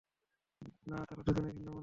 [0.87, 1.79] না, তারা দুজনই ভিন্ন বর্ণের।